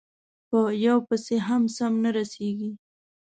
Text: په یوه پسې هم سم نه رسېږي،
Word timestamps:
په 0.49 0.59
یوه 0.85 1.01
پسې 1.07 1.35
هم 1.47 1.61
سم 1.75 1.93
نه 2.03 2.09
رسېږي، 2.17 2.71